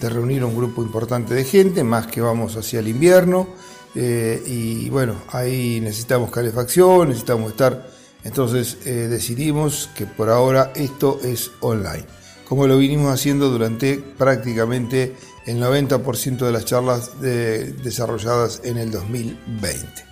de 0.00 0.08
reunir 0.08 0.44
un 0.44 0.56
grupo 0.56 0.82
importante 0.82 1.34
de 1.34 1.44
gente, 1.44 1.84
más 1.84 2.06
que 2.06 2.20
vamos 2.20 2.56
hacia 2.56 2.80
el 2.80 2.88
invierno. 2.88 3.48
Eh, 3.94 4.42
y 4.46 4.88
bueno, 4.88 5.16
ahí 5.28 5.80
necesitamos 5.82 6.30
calefacción, 6.30 7.08
necesitamos 7.08 7.50
estar. 7.50 7.99
Entonces 8.24 8.78
eh, 8.84 9.08
decidimos 9.08 9.90
que 9.94 10.06
por 10.06 10.28
ahora 10.28 10.72
esto 10.74 11.20
es 11.22 11.50
online, 11.60 12.04
como 12.48 12.66
lo 12.66 12.76
vinimos 12.78 13.12
haciendo 13.12 13.48
durante 13.50 13.96
prácticamente 13.96 15.14
el 15.46 15.60
90% 15.60 16.38
de 16.38 16.52
las 16.52 16.64
charlas 16.64 17.20
desarrolladas 17.20 18.60
en 18.64 18.76
el 18.76 18.90
2020. 18.90 20.10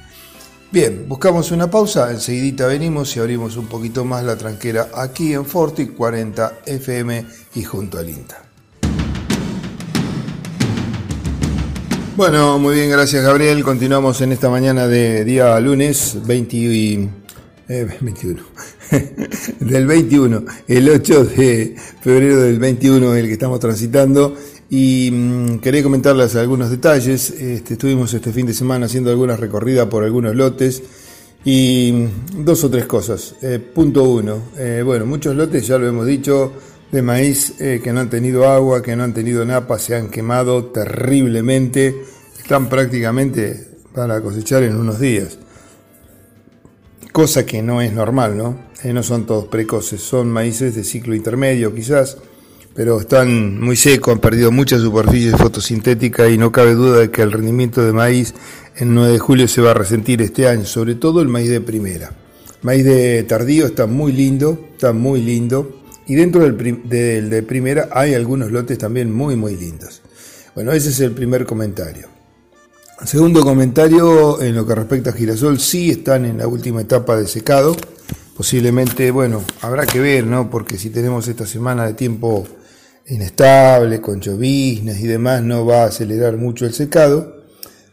Bien, 0.70 1.06
buscamos 1.08 1.50
una 1.50 1.70
pausa, 1.70 2.10
enseguidita 2.10 2.66
venimos 2.66 3.16
y 3.16 3.20
abrimos 3.20 3.56
un 3.56 3.66
poquito 3.68 4.04
más 4.04 4.22
la 4.22 4.36
tranquera 4.36 4.88
aquí 4.94 5.32
en 5.32 5.46
Forti 5.46 5.86
40 5.86 6.60
FM 6.66 7.26
y 7.54 7.62
junto 7.62 7.98
al 7.98 8.10
INTA. 8.10 8.42
Bueno, 12.16 12.58
muy 12.58 12.74
bien, 12.74 12.90
gracias 12.90 13.22
Gabriel. 13.22 13.62
Continuamos 13.62 14.20
en 14.20 14.32
esta 14.32 14.50
mañana 14.50 14.86
de 14.86 15.24
día 15.24 15.58
lunes 15.60 16.18
20 16.26 16.56
21, 17.68 18.42
del 19.60 19.86
21, 19.86 20.44
el 20.68 20.88
8 20.88 21.24
de 21.24 21.76
febrero 22.00 22.40
del 22.40 22.58
21 22.58 23.14
el 23.14 23.26
que 23.26 23.32
estamos 23.34 23.60
transitando 23.60 24.34
y 24.70 25.10
mm, 25.12 25.58
quería 25.58 25.82
comentarles 25.82 26.34
algunos 26.36 26.70
detalles. 26.70 27.30
Este, 27.30 27.74
estuvimos 27.74 28.12
este 28.14 28.32
fin 28.32 28.46
de 28.46 28.54
semana 28.54 28.86
haciendo 28.86 29.10
algunas 29.10 29.38
recorridas 29.38 29.86
por 29.86 30.02
algunos 30.02 30.34
lotes 30.34 30.82
y 31.44 31.92
mm, 31.92 32.44
dos 32.44 32.64
o 32.64 32.70
tres 32.70 32.86
cosas. 32.86 33.34
Eh, 33.42 33.58
punto 33.58 34.04
uno, 34.04 34.44
eh, 34.56 34.82
bueno, 34.84 35.04
muchos 35.04 35.36
lotes, 35.36 35.66
ya 35.66 35.78
lo 35.78 35.86
hemos 35.86 36.06
dicho, 36.06 36.52
de 36.90 37.02
maíz 37.02 37.60
eh, 37.60 37.80
que 37.82 37.92
no 37.92 38.00
han 38.00 38.08
tenido 38.08 38.48
agua, 38.48 38.82
que 38.82 38.96
no 38.96 39.04
han 39.04 39.12
tenido 39.12 39.44
napa, 39.44 39.78
se 39.78 39.94
han 39.94 40.08
quemado 40.08 40.66
terriblemente, 40.66 41.94
están 42.38 42.70
prácticamente 42.70 43.68
para 43.94 44.22
cosechar 44.22 44.62
en 44.62 44.76
unos 44.76 44.98
días. 44.98 45.38
Cosa 47.18 47.44
que 47.44 47.62
no 47.62 47.82
es 47.82 47.92
normal, 47.92 48.38
¿no? 48.38 48.56
no 48.84 49.02
son 49.02 49.26
todos 49.26 49.48
precoces, 49.48 50.00
son 50.00 50.30
maíces 50.30 50.76
de 50.76 50.84
ciclo 50.84 51.16
intermedio 51.16 51.74
quizás 51.74 52.16
pero 52.76 53.00
están 53.00 53.60
muy 53.60 53.74
secos, 53.74 54.14
han 54.14 54.20
perdido 54.20 54.52
mucha 54.52 54.78
superficie 54.78 55.32
fotosintética 55.32 56.28
y 56.28 56.38
no 56.38 56.52
cabe 56.52 56.74
duda 56.74 57.00
de 57.00 57.10
que 57.10 57.22
el 57.22 57.32
rendimiento 57.32 57.84
de 57.84 57.92
maíz 57.92 58.34
en 58.76 58.94
9 58.94 59.14
de 59.14 59.18
julio 59.18 59.48
se 59.48 59.60
va 59.60 59.72
a 59.72 59.74
resentir 59.74 60.22
este 60.22 60.46
año, 60.46 60.64
sobre 60.64 60.94
todo 60.94 61.20
el 61.20 61.26
maíz 61.26 61.50
de 61.50 61.60
primera. 61.60 62.12
Maíz 62.62 62.84
de 62.84 63.24
tardío 63.24 63.66
está 63.66 63.86
muy 63.86 64.12
lindo, 64.12 64.68
está 64.74 64.92
muy 64.92 65.20
lindo, 65.20 65.82
y 66.06 66.14
dentro 66.14 66.42
del, 66.42 66.88
del 66.88 67.30
de 67.30 67.42
primera 67.42 67.88
hay 67.90 68.14
algunos 68.14 68.52
lotes 68.52 68.78
también 68.78 69.12
muy, 69.12 69.34
muy 69.34 69.56
lindos. 69.56 70.02
Bueno, 70.54 70.70
ese 70.70 70.90
es 70.90 71.00
el 71.00 71.10
primer 71.10 71.46
comentario. 71.46 72.17
Segundo 73.04 73.42
comentario, 73.42 74.42
en 74.42 74.56
lo 74.56 74.66
que 74.66 74.74
respecta 74.74 75.10
a 75.10 75.12
girasol, 75.12 75.60
sí 75.60 75.90
están 75.90 76.24
en 76.24 76.38
la 76.38 76.48
última 76.48 76.80
etapa 76.80 77.16
de 77.16 77.28
secado. 77.28 77.76
Posiblemente, 78.36 79.12
bueno, 79.12 79.44
habrá 79.62 79.86
que 79.86 80.00
ver, 80.00 80.26
¿no? 80.26 80.50
Porque 80.50 80.78
si 80.78 80.90
tenemos 80.90 81.28
esta 81.28 81.46
semana 81.46 81.86
de 81.86 81.94
tiempo 81.94 82.44
inestable, 83.06 84.00
con 84.00 84.20
lloviznas 84.20 84.98
y 84.98 85.06
demás, 85.06 85.42
no 85.42 85.64
va 85.64 85.84
a 85.84 85.86
acelerar 85.86 86.36
mucho 86.36 86.66
el 86.66 86.74
secado. 86.74 87.44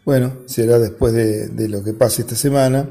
Bueno, 0.05 0.39
será 0.47 0.79
después 0.79 1.13
de, 1.13 1.69
lo 1.69 1.83
que 1.83 1.93
pase 1.93 2.23
esta 2.23 2.35
semana, 2.35 2.89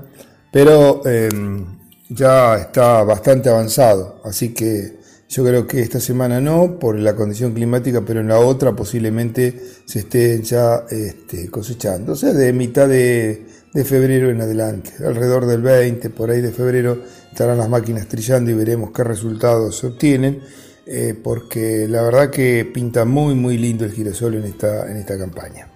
pero 0.52 1.04
em, 1.06 1.66
ya 2.08 2.56
está 2.56 3.02
bastante 3.02 3.48
avanzado, 3.48 4.20
así 4.24 4.54
que 4.54 4.98
yo 5.28 5.44
creo 5.44 5.66
que 5.66 5.80
esta 5.80 6.00
semana 6.00 6.40
no, 6.40 6.78
por 6.78 6.98
la 6.98 7.14
condición 7.14 7.54
climática, 7.54 8.02
pero 8.06 8.20
en 8.20 8.28
la 8.28 8.38
otra 8.38 8.74
posiblemente 8.74 9.60
se 9.84 10.00
esté 10.00 10.42
ya 10.42 10.84
este, 10.90 11.50
cosechando, 11.50 12.12
o 12.12 12.16
sea, 12.16 12.32
de 12.32 12.52
mitad 12.52 12.88
de, 12.88 13.46
de 13.72 13.84
febrero 13.84 14.30
en 14.30 14.40
adelante, 14.40 14.92
alrededor 15.04 15.46
del 15.46 15.62
20, 15.62 16.10
por 16.10 16.30
ahí 16.30 16.40
de 16.40 16.52
febrero, 16.52 16.98
estarán 17.30 17.58
las 17.58 17.68
máquinas 17.68 18.06
trillando 18.06 18.50
y 18.50 18.54
veremos 18.54 18.90
qué 18.92 19.02
resultados 19.02 19.78
se 19.78 19.88
obtienen 19.88 20.40
eh, 20.86 21.18
porque 21.20 21.88
la 21.88 22.02
verdad 22.02 22.30
que 22.30 22.66
pinta 22.66 23.06
muy 23.06 23.34
muy 23.34 23.56
lindo 23.56 23.86
el 23.86 23.92
girasol 23.92 24.34
en 24.34 24.44
esta, 24.44 24.90
en 24.90 24.98
esta 24.98 25.16
campaña. 25.16 25.68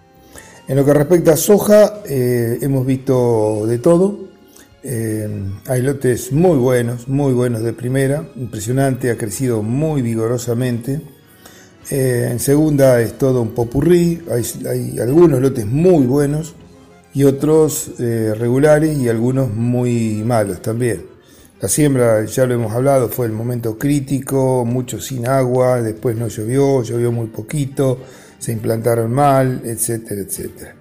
En 0.67 0.76
lo 0.76 0.85
que 0.85 0.93
respecta 0.93 1.33
a 1.33 1.37
soja, 1.37 2.02
eh, 2.05 2.59
hemos 2.61 2.85
visto 2.85 3.67
de 3.67 3.78
todo. 3.78 4.28
Eh, 4.90 5.28
hay 5.66 5.83
lotes 5.83 6.33
muy 6.33 6.57
buenos, 6.57 7.09
muy 7.09 7.35
buenos 7.35 7.62
de 7.62 7.75
primera, 7.75 8.26
impresionante, 8.37 9.11
ha 9.11 9.18
crecido 9.18 9.62
muy 9.62 10.00
vigorosamente. 10.00 11.02
en 11.90 12.38
segunda 12.38 12.99
es 13.02 13.18
todo 13.18 13.42
un 13.42 13.50
popurrí, 13.50 14.23
hay, 14.30 14.99
algunos 14.99 15.42
lotes 15.42 15.66
muy 15.66 16.07
buenos 16.07 16.54
y 17.12 17.25
otros 17.25 17.92
regulares 17.99 18.97
y 18.97 19.11
algunos 19.11 19.50
muy 19.52 20.23
malos 20.25 20.62
también. 20.62 21.04
La 21.61 21.68
siembra, 21.68 22.25
ya 22.25 22.47
lo 22.47 22.54
hemos 22.54 22.73
hablado, 22.73 23.11
fue 23.11 23.26
el 23.26 23.33
momento 23.33 23.76
crítico, 23.76 24.64
mucho 24.64 25.02
sin 25.02 25.28
agua, 25.28 25.83
después 25.83 26.16
no 26.16 26.28
llovió, 26.28 26.83
llovió 26.83 27.12
muy 27.12 27.26
poquito, 27.26 27.99
se 28.38 28.52
implantaron 28.52 29.12
mal, 29.12 29.61
etcétera, 29.64 30.23
etcétera. 30.23 30.76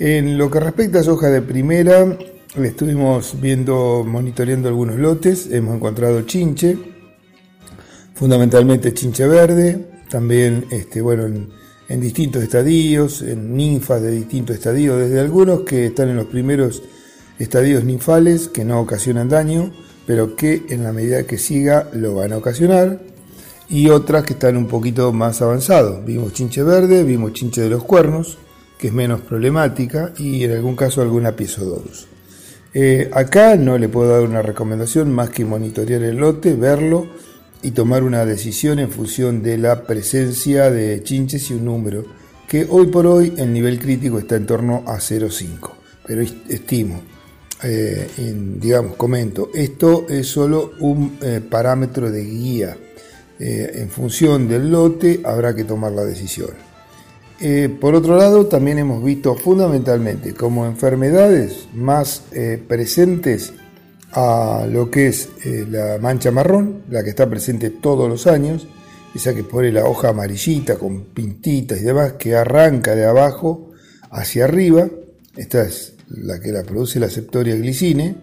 En 0.00 0.36
lo 0.36 0.50
que 0.50 0.58
respecta 0.58 0.98
a 0.98 1.02
soja 1.04 1.28
de 1.28 1.42
primera, 1.42 2.18
estuvimos 2.64 3.40
viendo, 3.40 4.04
monitoreando 4.06 4.68
algunos 4.68 4.96
lotes, 4.96 5.48
hemos 5.50 5.76
encontrado 5.76 6.22
chinche, 6.22 6.78
fundamentalmente 8.14 8.94
chinche 8.94 9.26
verde, 9.26 9.86
también 10.08 10.66
este, 10.70 11.00
bueno, 11.00 11.26
en, 11.26 11.48
en 11.88 12.00
distintos 12.00 12.42
estadios, 12.42 13.22
en 13.22 13.56
ninfas 13.56 14.00
de 14.02 14.10
distintos 14.10 14.56
estadios, 14.56 14.98
desde 14.98 15.20
algunos 15.20 15.60
que 15.60 15.86
están 15.86 16.08
en 16.08 16.16
los 16.16 16.26
primeros 16.26 16.82
estadios 17.38 17.84
ninfales 17.84 18.48
que 18.48 18.64
no 18.64 18.80
ocasionan 18.80 19.28
daño, 19.28 19.72
pero 20.06 20.36
que 20.36 20.64
en 20.70 20.84
la 20.84 20.92
medida 20.92 21.24
que 21.24 21.38
siga 21.38 21.90
lo 21.92 22.14
van 22.14 22.32
a 22.32 22.38
ocasionar, 22.38 23.00
y 23.68 23.88
otras 23.90 24.24
que 24.24 24.34
están 24.34 24.56
un 24.56 24.68
poquito 24.68 25.12
más 25.12 25.42
avanzados. 25.42 26.04
Vimos 26.04 26.32
chinche 26.32 26.62
verde, 26.62 27.02
vimos 27.02 27.32
chinche 27.32 27.62
de 27.62 27.70
los 27.70 27.84
cuernos, 27.84 28.38
que 28.78 28.88
es 28.88 28.92
menos 28.92 29.20
problemática, 29.20 30.12
y 30.16 30.44
en 30.44 30.52
algún 30.52 30.76
caso 30.76 31.02
alguna 31.02 31.34
piezodorus. 31.34 32.06
Eh, 32.74 33.10
acá 33.12 33.56
no 33.56 33.78
le 33.78 33.88
puedo 33.88 34.10
dar 34.10 34.22
una 34.22 34.42
recomendación 34.42 35.12
más 35.12 35.30
que 35.30 35.44
monitorear 35.44 36.02
el 36.02 36.16
lote, 36.16 36.54
verlo 36.54 37.06
y 37.62 37.70
tomar 37.70 38.04
una 38.04 38.24
decisión 38.24 38.78
en 38.78 38.90
función 38.90 39.42
de 39.42 39.58
la 39.58 39.84
presencia 39.84 40.70
de 40.70 41.02
chinches 41.02 41.50
y 41.50 41.54
un 41.54 41.64
número, 41.64 42.04
que 42.48 42.66
hoy 42.68 42.86
por 42.88 43.06
hoy 43.06 43.32
el 43.38 43.52
nivel 43.52 43.78
crítico 43.78 44.18
está 44.18 44.36
en 44.36 44.46
torno 44.46 44.84
a 44.86 44.96
0,5, 44.96 45.70
pero 46.06 46.22
estimo 46.22 47.02
eh, 47.62 48.08
digamos, 48.60 48.96
comento, 48.96 49.50
esto 49.54 50.06
es 50.08 50.26
solo 50.26 50.72
un 50.80 51.18
eh, 51.22 51.40
parámetro 51.40 52.10
de 52.10 52.24
guía. 52.24 52.76
En 53.38 53.90
función 53.90 54.48
del 54.48 54.70
lote 54.70 55.20
habrá 55.22 55.54
que 55.54 55.64
tomar 55.64 55.92
la 55.92 56.06
decisión. 56.06 56.65
Por 57.80 57.94
otro 57.94 58.16
lado, 58.16 58.46
también 58.46 58.78
hemos 58.78 59.04
visto 59.04 59.34
fundamentalmente 59.34 60.34
como 60.34 60.66
enfermedades 60.66 61.68
más 61.74 62.22
presentes 62.66 63.52
a 64.12 64.66
lo 64.70 64.90
que 64.90 65.08
es 65.08 65.28
la 65.44 65.98
mancha 66.00 66.30
marrón, 66.30 66.82
la 66.88 67.04
que 67.04 67.10
está 67.10 67.28
presente 67.28 67.70
todos 67.70 68.08
los 68.08 68.26
años, 68.26 68.66
esa 69.16 69.34
que 69.34 69.44
pone 69.44 69.72
la 69.72 69.86
hoja 69.86 70.10
amarillita 70.10 70.78
con 70.78 71.04
pintitas 71.06 71.80
y 71.80 71.84
demás, 71.84 72.12
que 72.14 72.36
arranca 72.36 72.94
de 72.94 73.06
abajo 73.06 73.70
hacia 74.10 74.44
arriba. 74.44 74.88
Esta 75.36 75.64
es 75.64 75.94
la 76.08 76.38
que 76.38 76.52
la 76.52 76.62
produce 76.62 77.00
la 77.00 77.10
septoria 77.10 77.56
glicine. 77.56 78.14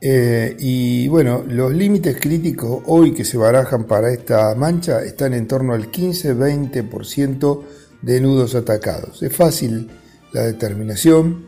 Eh, 0.00 0.56
y 0.58 1.08
bueno, 1.08 1.44
los 1.46 1.72
límites 1.74 2.16
críticos 2.18 2.82
hoy 2.86 3.12
que 3.12 3.24
se 3.24 3.36
barajan 3.36 3.84
para 3.84 4.10
esta 4.10 4.54
mancha 4.54 5.02
están 5.04 5.34
en 5.34 5.46
torno 5.46 5.74
al 5.74 5.90
15-20% 5.90 7.62
de 8.02 8.20
nudos 8.20 8.54
atacados. 8.54 9.22
Es 9.22 9.34
fácil 9.34 9.90
la 10.32 10.42
determinación. 10.42 11.46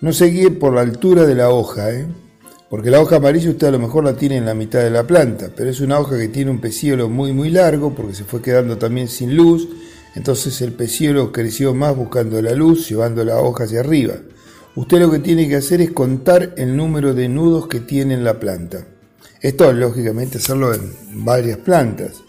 No 0.00 0.12
se 0.12 0.26
guíe 0.26 0.50
por 0.50 0.74
la 0.74 0.80
altura 0.80 1.26
de 1.26 1.34
la 1.34 1.50
hoja, 1.50 1.90
¿eh? 1.92 2.06
porque 2.70 2.90
la 2.90 3.00
hoja 3.00 3.16
amarilla 3.16 3.50
usted 3.50 3.66
a 3.66 3.72
lo 3.72 3.80
mejor 3.80 4.04
la 4.04 4.14
tiene 4.14 4.36
en 4.36 4.46
la 4.46 4.54
mitad 4.54 4.80
de 4.80 4.90
la 4.90 5.04
planta, 5.04 5.50
pero 5.54 5.70
es 5.70 5.80
una 5.80 5.98
hoja 5.98 6.16
que 6.16 6.28
tiene 6.28 6.52
un 6.52 6.60
pecíolo 6.60 7.08
muy 7.08 7.32
muy 7.32 7.50
largo 7.50 7.94
porque 7.94 8.14
se 8.14 8.24
fue 8.24 8.40
quedando 8.40 8.78
también 8.78 9.08
sin 9.08 9.36
luz. 9.36 9.68
Entonces 10.14 10.60
el 10.62 10.72
pecíolo 10.72 11.32
creció 11.32 11.74
más 11.74 11.96
buscando 11.96 12.40
la 12.40 12.52
luz, 12.52 12.88
llevando 12.88 13.24
la 13.24 13.38
hoja 13.38 13.64
hacia 13.64 13.80
arriba. 13.80 14.14
Usted 14.76 15.00
lo 15.00 15.10
que 15.10 15.18
tiene 15.18 15.48
que 15.48 15.56
hacer 15.56 15.80
es 15.80 15.90
contar 15.90 16.54
el 16.56 16.76
número 16.76 17.12
de 17.12 17.28
nudos 17.28 17.66
que 17.66 17.80
tiene 17.80 18.14
en 18.14 18.24
la 18.24 18.38
planta. 18.38 18.86
Esto, 19.40 19.72
lógicamente, 19.72 20.38
hacerlo 20.38 20.72
en 20.72 20.92
varias 21.24 21.58
plantas. 21.58 22.22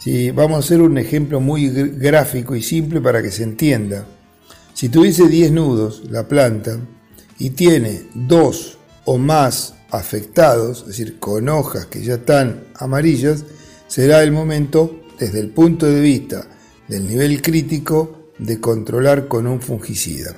Si 0.00 0.30
vamos 0.30 0.56
a 0.56 0.58
hacer 0.60 0.80
un 0.80 0.96
ejemplo 0.96 1.40
muy 1.40 1.68
gráfico 1.68 2.56
y 2.56 2.62
simple 2.62 3.02
para 3.02 3.20
que 3.20 3.30
se 3.30 3.42
entienda. 3.42 4.06
Si 4.72 4.88
tuviese 4.88 5.28
10 5.28 5.52
nudos 5.52 6.04
la 6.10 6.26
planta 6.26 6.80
y 7.38 7.50
tiene 7.50 8.04
dos 8.14 8.78
o 9.04 9.18
más 9.18 9.74
afectados, 9.90 10.80
es 10.80 10.86
decir, 10.86 11.18
con 11.18 11.50
hojas 11.50 11.84
que 11.84 12.02
ya 12.02 12.14
están 12.14 12.64
amarillas, 12.76 13.44
será 13.88 14.22
el 14.22 14.32
momento, 14.32 15.02
desde 15.18 15.40
el 15.40 15.50
punto 15.50 15.84
de 15.84 16.00
vista 16.00 16.46
del 16.88 17.06
nivel 17.06 17.42
crítico, 17.42 18.32
de 18.38 18.58
controlar 18.58 19.28
con 19.28 19.46
un 19.46 19.60
fungicida. 19.60 20.34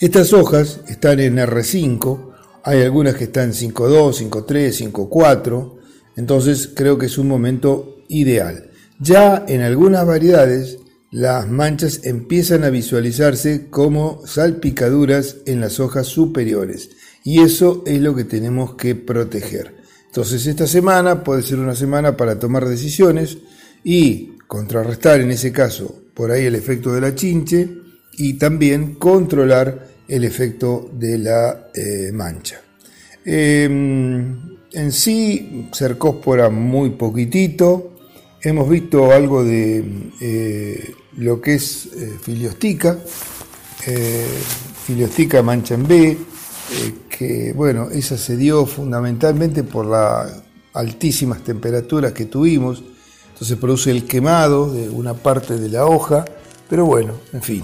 Estas 0.00 0.32
hojas 0.32 0.80
están 0.88 1.20
en 1.20 1.36
R5, 1.36 2.32
hay 2.64 2.82
algunas 2.82 3.14
que 3.14 3.24
están 3.24 3.52
5.2, 3.52 4.28
5.3, 4.28 4.90
5.4, 4.90 5.74
entonces 6.16 6.68
creo 6.74 6.98
que 6.98 7.06
es 7.06 7.16
un 7.16 7.28
momento 7.28 7.98
ideal. 8.10 8.70
Ya 8.98 9.46
en 9.48 9.62
algunas 9.62 10.06
variedades 10.06 10.78
las 11.10 11.48
manchas 11.48 12.02
empiezan 12.04 12.64
a 12.64 12.70
visualizarse 12.70 13.68
como 13.70 14.20
salpicaduras 14.26 15.38
en 15.46 15.60
las 15.60 15.80
hojas 15.80 16.06
superiores 16.06 16.90
y 17.24 17.40
eso 17.40 17.82
es 17.86 18.00
lo 18.00 18.14
que 18.14 18.24
tenemos 18.24 18.74
que 18.74 18.94
proteger. 18.94 19.76
Entonces 20.06 20.46
esta 20.46 20.66
semana 20.66 21.24
puede 21.24 21.42
ser 21.42 21.58
una 21.58 21.74
semana 21.74 22.16
para 22.16 22.38
tomar 22.38 22.66
decisiones 22.66 23.38
y 23.82 24.36
contrarrestar 24.46 25.20
en 25.20 25.30
ese 25.30 25.52
caso 25.52 26.02
por 26.14 26.30
ahí 26.30 26.44
el 26.44 26.54
efecto 26.54 26.92
de 26.92 27.00
la 27.00 27.14
chinche 27.14 27.68
y 28.18 28.34
también 28.34 28.96
controlar 28.96 29.88
el 30.06 30.24
efecto 30.24 30.90
de 30.92 31.18
la 31.18 31.70
eh, 31.74 32.10
mancha. 32.12 32.60
Em, 33.24 34.58
en 34.72 34.92
sí, 34.92 35.68
cercóspora 35.72 36.50
muy 36.50 36.90
poquitito. 36.90 37.89
Hemos 38.42 38.70
visto 38.70 39.12
algo 39.12 39.44
de 39.44 39.84
eh, 40.18 40.94
lo 41.18 41.42
que 41.42 41.56
es 41.56 41.90
eh, 41.94 42.16
filiostica, 42.22 42.98
eh, 43.86 44.26
filiostica 44.86 45.42
mancha 45.42 45.74
en 45.74 45.86
B, 45.86 46.18
que 47.10 47.52
bueno, 47.54 47.90
esa 47.90 48.16
se 48.16 48.38
dio 48.38 48.64
fundamentalmente 48.64 49.62
por 49.62 49.84
las 49.84 50.42
altísimas 50.72 51.44
temperaturas 51.44 52.12
que 52.12 52.24
tuvimos, 52.24 52.82
entonces 53.32 53.58
produce 53.58 53.90
el 53.90 54.06
quemado 54.06 54.72
de 54.72 54.88
una 54.88 55.12
parte 55.12 55.58
de 55.58 55.68
la 55.68 55.84
hoja, 55.84 56.24
pero 56.66 56.86
bueno, 56.86 57.12
en 57.34 57.42
fin, 57.42 57.62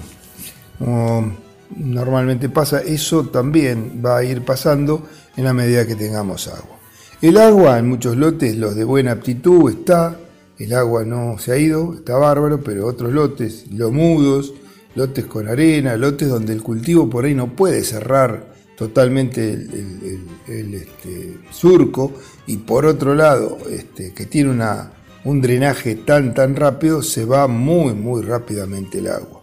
normalmente 1.75 2.49
pasa, 2.49 2.81
eso 2.81 3.29
también 3.29 3.99
va 4.05 4.17
a 4.17 4.23
ir 4.23 4.45
pasando 4.45 5.07
en 5.35 5.43
la 5.43 5.53
medida 5.53 5.87
que 5.87 5.95
tengamos 5.95 6.47
agua. 6.47 6.77
El 7.19 7.37
agua 7.37 7.79
en 7.79 7.89
muchos 7.89 8.15
lotes, 8.15 8.55
los 8.55 8.75
de 8.75 8.83
buena 8.83 9.13
aptitud, 9.13 9.71
está, 9.71 10.19
el 10.59 10.73
agua 10.73 11.03
no 11.05 11.37
se 11.37 11.51
ha 11.51 11.57
ido, 11.57 11.93
está 11.93 12.17
bárbaro, 12.17 12.61
pero 12.61 12.87
otros 12.87 13.13
lotes, 13.13 13.65
lomudos, 13.71 14.53
lotes 14.95 15.25
con 15.25 15.47
arena, 15.47 15.97
lotes 15.97 16.29
donde 16.29 16.53
el 16.53 16.63
cultivo 16.63 17.09
por 17.09 17.25
ahí 17.25 17.35
no 17.35 17.55
puede 17.55 17.83
cerrar 17.83 18.55
totalmente 18.75 19.53
el, 19.53 20.73
este, 20.73 21.37
surco 21.51 22.13
y 22.45 22.57
por 22.57 22.85
otro 22.85 23.15
lado, 23.15 23.57
este, 23.69 24.13
que 24.13 24.25
tiene 24.25 24.51
un 25.23 25.41
drenaje 25.41 25.95
tan 25.95 26.33
tan 26.33 26.55
rápido, 26.55 27.01
se 27.01 27.25
va 27.25 27.47
muy 27.47 27.93
muy 27.93 28.21
rápidamente 28.21 28.99
el 28.99 29.07
agua. 29.07 29.41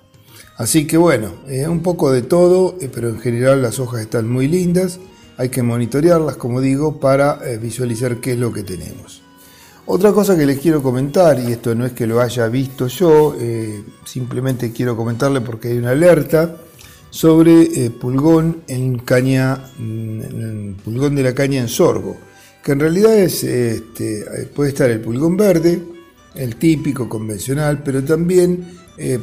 Así 0.57 0.87
que 0.87 0.97
bueno, 0.97 1.33
eh, 1.49 1.67
un 1.67 1.83
poco 1.83 2.13
de 2.13 2.23
todo, 2.23 2.77
eh, 2.81 2.89
pero 2.93 3.09
en 3.09 3.19
general 3.19 3.61
las 3.61 3.81
hojas 3.81 4.03
están 4.03 4.29
muy 4.29 4.47
lindas 4.47 5.01
hay 5.37 5.49
que 5.49 5.63
monitorearlas, 5.63 6.37
como 6.37 6.61
digo, 6.61 7.01
para 7.01 7.41
eh, 7.45 7.59
visualizar 7.59 8.19
qué 8.19 8.33
es 8.33 8.39
lo 8.39 8.53
que 8.53 8.63
tenemos. 8.63 9.24
Otra 9.87 10.13
cosa 10.13 10.37
que 10.37 10.47
les 10.47 10.59
quiero 10.59 10.83
comentar, 10.83 11.39
y 11.39 11.53
esto 11.53 11.75
no 11.75 11.85
es 11.85 11.93
que 11.93 12.07
lo 12.07 12.21
haya 12.21 12.49
visto 12.49 12.87
yo, 12.87 13.37
eh, 13.39 13.83
simplemente 14.05 14.73
quiero 14.73 14.97
comentarle 14.97 15.41
porque 15.43 15.69
hay 15.69 15.79
una 15.79 15.91
alerta 15.91 16.57
sobre 17.11 17.63
eh, 17.63 17.91
pulgón 17.91 18.63
en 18.67 18.99
caña, 18.99 19.57
mm, 19.79 20.73
pulgón 20.85 21.15
de 21.15 21.23
la 21.23 21.35
caña 21.35 21.61
en 21.61 21.69
sorgo, 21.69 22.17
que 22.63 22.73
en 22.73 22.81
realidad 22.81 23.19
es, 23.19 23.45
este, 23.45 24.25
puede 24.55 24.71
estar 24.71 24.91
el 24.91 25.01
pulgón 25.01 25.37
verde, 25.37 25.83
el 26.35 26.57
típico 26.57 27.09
convencional, 27.09 27.83
pero 27.85 28.03
también 28.03 28.67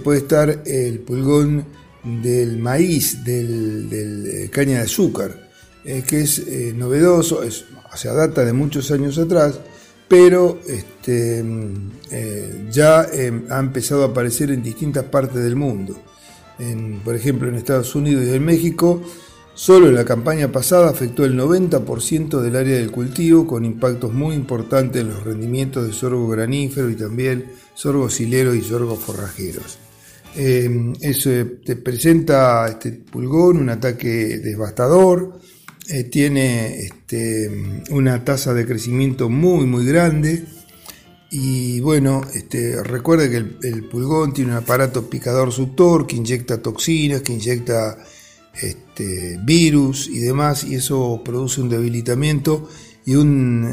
puede 0.03 0.19
estar 0.19 0.63
el 0.65 0.99
pulgón 0.99 1.65
del 2.03 2.57
maíz, 2.57 3.23
del, 3.23 4.49
caña 4.51 4.77
de 4.77 4.83
azúcar. 4.83 5.51
Eh, 5.83 6.03
que 6.07 6.21
es 6.21 6.37
eh, 6.37 6.73
novedoso, 6.75 7.41
es, 7.41 7.65
o 7.91 7.97
sea, 7.97 8.13
data 8.13 8.45
de 8.45 8.53
muchos 8.53 8.91
años 8.91 9.17
atrás, 9.17 9.59
pero 10.11 10.59
este, 10.67 11.41
eh, 12.11 12.67
ya 12.69 12.99
ha 12.99 13.59
empezado 13.59 14.03
a 14.03 14.07
aparecer 14.07 14.51
en 14.51 14.61
distintas 14.61 15.05
partes 15.05 15.41
del 15.41 15.55
mundo. 15.55 15.95
por 17.05 17.15
ejemplo, 17.15 17.47
en 17.47 17.55
Estados 17.55 17.95
Unidos 17.95 18.25
y 18.25 18.33
en 18.33 18.43
México, 18.43 19.01
solo 19.53 19.87
en 19.87 19.95
la 19.95 20.03
campaña 20.03 20.51
pasada 20.51 20.89
afectó 20.89 21.23
el 21.23 21.39
90% 21.39 22.41
del 22.41 22.57
área 22.57 22.75
del 22.75 22.91
cultivo, 22.91 23.47
con 23.47 23.63
impactos 23.63 24.11
muy 24.11 24.35
importantes 24.35 25.01
en 25.01 25.11
los 25.11 25.23
rendimientos 25.23 25.87
de 25.87 25.93
sorgo 25.93 26.27
granífero 26.27 26.89
y 26.89 26.95
también 26.95 27.45
sorgo 27.73 28.09
silero 28.09 28.53
y 28.53 28.61
sorgo 28.61 28.97
forrajeros. 28.97 29.77
eso 30.35 31.29
te 31.65 31.77
presenta 31.77 32.67
este 32.67 32.91
pulgón 32.91 33.59
un 33.59 33.69
ataque 33.69 34.39
devastador, 34.39 35.39
eh, 35.93 36.05
tiene 36.05 36.85
este, 36.85 37.51
una 37.89 38.23
tasa 38.23 38.53
de 38.53 38.65
crecimiento 38.65 39.27
muy 39.27 39.65
muy 39.65 39.85
grande 39.85 40.45
y 41.29 41.81
bueno, 41.81 42.21
este, 42.33 42.81
recuerde 42.81 43.29
que 43.29 43.67
el, 43.67 43.83
pulgón 43.89 44.33
tiene 44.33 44.51
un 44.51 44.57
aparato 44.57 45.09
picador 45.09 45.51
suctor 45.51 46.07
que 46.07 46.15
inyecta 46.15 46.61
toxinas, 46.61 47.21
que 47.21 47.33
inyecta 47.33 47.97
este, 48.61 49.37
virus 49.43 50.07
y 50.07 50.19
demás 50.19 50.63
y 50.63 50.75
eso 50.75 51.21
produce 51.25 51.59
un 51.59 51.67
debilitamiento 51.67 52.69
y 53.05 53.15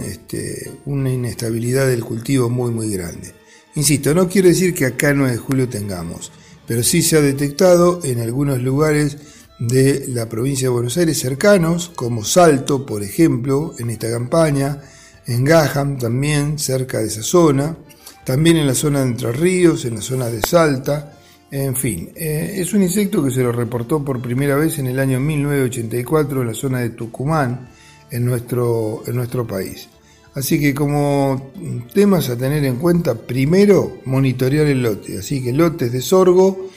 este, 0.05 0.73
una 0.87 1.13
inestabilidad 1.13 1.87
del 1.87 2.05
cultivo 2.05 2.51
muy 2.51 2.73
muy 2.73 2.91
grande. 2.91 3.33
Insisto, 3.77 4.13
no 4.13 4.29
quiere 4.29 4.49
decir 4.49 4.75
que 4.75 4.87
acá 4.87 5.13
no 5.13 5.21
9 5.21 5.33
de 5.35 5.39
julio 5.39 5.69
tengamos, 5.69 6.33
pero 6.67 6.83
sí 6.83 7.01
se 7.01 7.17
ha 7.17 7.21
detectado 7.21 8.01
en 8.03 8.19
algunos 8.19 8.61
lugares 8.61 9.19
de 9.59 10.07
la 10.09 10.29
provincia 10.29 10.67
de 10.67 10.73
Buenos 10.73 10.97
Aires 10.97 11.19
cercanos, 11.19 11.91
como 11.95 12.25
Salto, 12.25 12.87
por 12.87 13.03
ejemplo, 13.03 13.75
en 13.79 13.91
esta 13.91 14.11
campaña, 14.11 14.81
en 15.27 15.45
Gajam 15.45 15.99
también, 15.99 16.59
cerca 16.59 16.99
de 16.99 17.09
esa 17.09 17.23
zona, 17.23 17.77
también 18.25 18.57
en 18.57 18.67
la 18.67 18.75
zona 18.75 19.01
de 19.01 19.09
Entre 19.09 19.33
Ríos, 19.33 19.85
en 19.85 19.97
la 19.97 20.01
zona 20.01 20.27
de 20.27 20.43
Salta, 20.43 21.15
en 21.51 21.75
fin, 21.75 22.11
eh, 22.15 22.57
es 22.57 22.73
un 22.75 22.83
insecto 22.83 23.25
que 23.25 23.31
se 23.31 23.43
lo 23.43 23.53
reportó 23.53 24.05
por 24.05 24.21
primera 24.21 24.55
vez 24.55 24.79
en 24.79 24.87
el 24.87 24.99
año 24.99 25.19
1984 25.19 26.43
en 26.43 26.47
la 26.47 26.55
zona 26.55 26.81
de 26.81 26.91
Tucumán, 26.91 27.71
en 28.11 28.25
nuestro, 28.25 29.03
en 29.07 29.17
nuestro 29.17 29.47
país. 29.47 29.89
Así 30.35 30.61
que 30.61 30.75
como 30.75 31.51
temas 31.95 32.29
a 32.29 32.37
tener 32.37 32.65
en 32.65 32.77
cuenta, 32.77 33.15
primero 33.15 33.99
monitorear 34.05 34.67
el 34.67 34.83
lote, 34.83 35.19
así 35.19 35.43
que 35.43 35.53
lotes 35.53 35.91
de 35.91 36.01
sorgo 36.01 36.69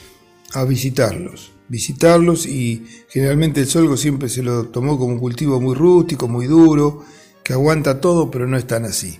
a 0.54 0.64
visitarlos 0.64 1.51
visitarlos 1.68 2.46
y 2.46 2.84
generalmente 3.08 3.60
el 3.60 3.66
solgo 3.66 3.96
siempre 3.96 4.28
se 4.28 4.42
lo 4.42 4.66
tomó 4.68 4.98
como 4.98 5.14
un 5.14 5.18
cultivo 5.18 5.60
muy 5.60 5.74
rústico, 5.74 6.28
muy 6.28 6.46
duro, 6.46 7.04
que 7.42 7.52
aguanta 7.52 8.00
todo, 8.00 8.30
pero 8.30 8.46
no 8.46 8.56
es 8.56 8.66
tan 8.66 8.84
así. 8.84 9.18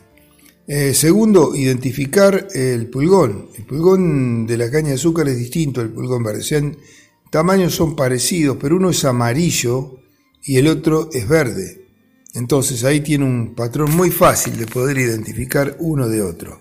Eh, 0.67 0.95
segundo, 0.95 1.55
identificar 1.55 2.49
el 2.55 2.89
pulgón. 2.89 3.49
El 3.57 3.65
pulgón 3.65 4.47
de 4.47 4.57
la 4.57 4.71
caña 4.71 4.89
de 4.89 4.95
azúcar 4.95 5.29
es 5.29 5.37
distinto 5.37 5.81
al 5.81 5.91
pulgón 5.91 6.23
verde. 6.23 6.41
O 6.41 7.31
tamaños 7.31 7.75
son 7.75 7.97
parecidos, 7.97 8.57
pero 8.61 8.77
uno 8.77 8.91
es 8.91 9.05
amarillo 9.05 9.99
y 10.45 10.57
el 10.57 10.69
otro 10.69 11.09
es 11.13 11.29
verde. 11.29 11.89
Entonces 12.35 12.85
ahí 12.85 13.01
tiene 13.01 13.25
un 13.25 13.55
patrón 13.55 13.95
muy 13.95 14.11
fácil 14.11 14.57
de 14.57 14.67
poder 14.67 14.99
identificar 14.99 15.77
uno 15.81 16.09
de 16.09 16.23
otro. 16.23 16.61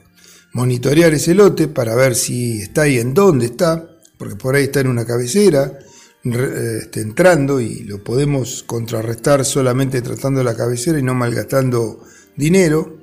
Monitorear 0.53 1.13
ese 1.13 1.33
lote 1.33 1.67
para 1.67 1.95
ver 1.95 2.15
si 2.15 2.61
está 2.61 2.83
ahí 2.83 2.97
en 2.97 3.13
dónde 3.13 3.45
está 3.45 3.90
porque 4.21 4.35
por 4.35 4.53
ahí 4.53 4.65
está 4.65 4.81
en 4.81 4.87
una 4.87 5.03
cabecera, 5.03 5.79
este, 6.23 7.01
entrando 7.01 7.59
y 7.59 7.79
lo 7.85 8.03
podemos 8.03 8.61
contrarrestar 8.61 9.43
solamente 9.43 9.99
tratando 10.03 10.43
la 10.43 10.55
cabecera 10.55 10.99
y 10.99 11.01
no 11.01 11.15
malgastando 11.15 12.03
dinero. 12.35 12.99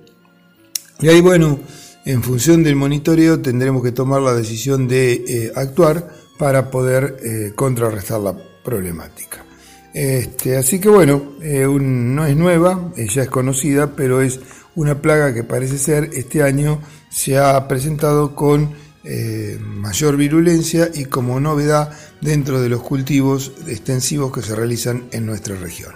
Y 1.01 1.09
ahí, 1.09 1.21
bueno, 1.21 1.59
en 2.05 2.23
función 2.23 2.63
del 2.63 2.77
monitoreo 2.77 3.41
tendremos 3.41 3.83
que 3.83 3.91
tomar 3.91 4.23
la 4.23 4.33
decisión 4.33 4.87
de 4.87 5.15
eh, 5.15 5.53
actuar 5.57 6.09
para 6.39 6.71
poder 6.71 7.17
eh, 7.25 7.53
contrarrestar 7.57 8.21
la 8.21 8.37
problemática. 8.63 9.45
Este, 9.93 10.57
así 10.57 10.79
que 10.79 10.89
bueno, 10.89 11.33
eh, 11.43 11.67
no 11.67 12.27
es 12.27 12.37
nueva, 12.37 12.93
ya 12.97 13.23
es 13.23 13.29
conocida, 13.29 13.97
pero 13.97 14.23
es 14.23 14.39
una 14.77 15.03
plaga 15.03 15.35
que 15.35 15.43
parece 15.43 15.79
ser 15.79 16.11
este 16.13 16.45
año 16.45 16.81
se 17.11 17.39
ha 17.39 17.67
presentado 17.67 18.37
con 18.37 18.71
eh, 19.11 19.59
mayor 19.59 20.19
virulencia 20.19 20.91
y 20.93 21.07
como 21.07 21.41
novedad 21.41 21.91
dentro 22.21 22.61
de 22.61 22.69
los 22.69 22.83
cultivos 22.83 23.53
extensivos 23.67 24.31
que 24.31 24.43
se 24.43 24.55
realizan 24.55 25.05
en 25.13 25.25
nuestra 25.25 25.57
región. 25.57 25.95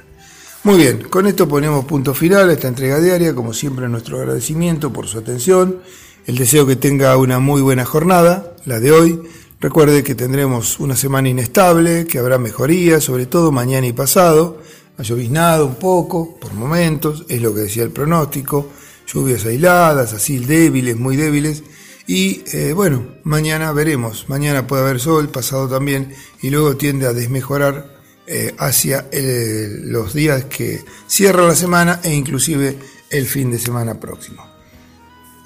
Muy 0.65 0.79
bien, 0.79 1.03
con 1.11 1.27
esto 1.27 1.47
ponemos 1.47 1.85
punto 1.85 2.15
final 2.15 2.49
a 2.49 2.55
esta 2.55 2.69
entrega 2.69 3.01
diaria, 3.01 3.35
como 3.35 3.53
siempre 3.53 3.87
nuestro 3.91 4.19
agradecimiento 4.19 4.95
por 4.95 5.09
su 5.09 5.19
atención, 5.19 5.81
el 6.27 6.39
deseo 6.39 6.67
que 6.67 6.77
tenga 6.77 7.15
una 7.19 7.39
muy 7.39 7.61
buena 7.61 7.85
jornada, 7.85 8.55
la 8.65 8.81
de 8.81 8.93
hoy. 8.93 9.21
Recuerde 9.61 10.03
que 10.03 10.15
tendremos 10.15 10.81
una 10.81 10.97
semana 10.97 11.29
inestable, 11.29 12.07
que 12.07 12.19
habrá 12.19 12.39
mejoría, 12.39 12.99
sobre 12.99 13.27
todo 13.27 13.53
mañana 13.53 13.87
y 13.87 13.93
pasado, 13.93 14.63
ha 14.97 15.03
lloviznado 15.03 15.67
un 15.67 15.75
poco, 15.75 16.39
por 16.41 16.55
momentos, 16.55 17.27
es 17.29 17.43
lo 17.43 17.53
que 17.55 17.61
decía 17.61 17.83
el 17.83 17.91
pronóstico, 17.91 18.71
lluvias 19.07 19.45
aisladas, 19.45 20.15
así 20.15 20.39
débiles, 20.39 20.97
muy 20.97 21.17
débiles, 21.17 21.63
y 22.07 22.43
eh, 22.53 22.73
bueno, 22.73 23.07
mañana 23.25 23.73
veremos. 23.73 24.29
Mañana 24.29 24.67
puede 24.67 24.83
haber 24.83 25.01
sol, 25.01 25.29
pasado 25.29 25.69
también, 25.69 26.15
y 26.41 26.51
luego 26.51 26.77
tiende 26.77 27.07
a 27.07 27.13
desmejorar 27.13 28.01
eh, 28.27 28.55
hacia 28.59 29.07
los 29.13 30.15
días 30.15 30.45
que 30.45 30.85
cierra 31.07 31.47
la 31.47 31.55
semana 31.55 32.01
e 32.03 32.15
inclusive 32.15 32.79
el 33.11 33.27
fin 33.27 33.51
de 33.51 33.59
semana 33.59 33.99
próximo. 34.01 34.47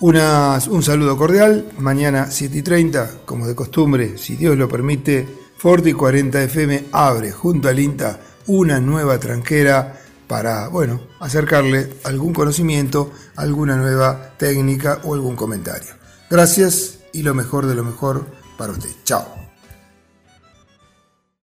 un 0.01 0.83
saludo 0.83 1.17
cordial. 1.17 1.73
Mañana 1.79 2.31
7 2.31 2.59
y 2.59 2.63
30, 2.63 3.21
como 3.25 3.47
de 3.47 3.55
costumbre, 3.55 4.19
si 4.19 4.37
Dios 4.37 4.57
lo 4.57 4.69
permite, 4.69 5.27
Forti 5.59 5.93
40 5.93 6.43
FM 6.45 6.85
abre 6.93 7.33
junto 7.33 7.69
al 7.69 7.79
INTA 7.79 8.21
una 8.47 8.79
nueva 8.79 9.19
tranquera 9.19 10.01
para, 10.27 10.69
bueno, 10.69 11.01
acercarle 11.21 11.95
algún 12.05 12.33
conocimiento, 12.33 13.13
alguna 13.37 13.77
nueva 13.77 14.33
técnica 14.37 15.01
o 15.05 15.15
algún 15.15 15.35
comentario. 15.35 15.95
Gracias 16.29 16.99
y 17.13 17.23
lo 17.23 17.35
mejor 17.35 17.67
de 17.67 17.75
lo 17.75 17.85
mejor 17.85 18.27
para 18.59 18.73
usted. 18.73 18.91
Chao. 19.05 19.46